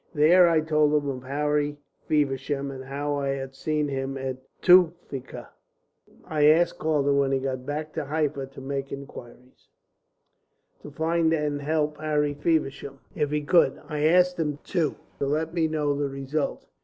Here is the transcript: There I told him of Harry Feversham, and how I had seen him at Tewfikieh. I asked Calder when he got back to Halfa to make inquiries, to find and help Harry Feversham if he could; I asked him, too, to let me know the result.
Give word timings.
There 0.15 0.49
I 0.49 0.61
told 0.61 0.95
him 0.95 1.07
of 1.09 1.21
Harry 1.21 1.77
Feversham, 2.07 2.71
and 2.71 2.83
how 2.85 3.17
I 3.17 3.27
had 3.35 3.53
seen 3.53 3.87
him 3.87 4.17
at 4.17 4.37
Tewfikieh. 4.63 5.45
I 6.25 6.47
asked 6.47 6.79
Calder 6.79 7.13
when 7.13 7.31
he 7.31 7.37
got 7.37 7.67
back 7.67 7.93
to 7.93 8.05
Halfa 8.05 8.47
to 8.47 8.61
make 8.61 8.91
inquiries, 8.91 9.67
to 10.81 10.89
find 10.89 11.31
and 11.33 11.61
help 11.61 11.99
Harry 11.99 12.33
Feversham 12.33 12.97
if 13.13 13.29
he 13.29 13.41
could; 13.43 13.79
I 13.87 14.05
asked 14.05 14.39
him, 14.39 14.57
too, 14.63 14.95
to 15.19 15.27
let 15.27 15.53
me 15.53 15.67
know 15.67 15.93
the 15.93 16.09
result. 16.09 16.65